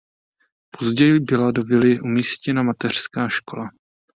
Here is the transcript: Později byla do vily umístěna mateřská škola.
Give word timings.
Později 0.79 1.19
byla 1.19 1.51
do 1.51 1.63
vily 1.63 1.99
umístěna 1.99 2.63
mateřská 2.63 3.29
škola. 3.29 3.69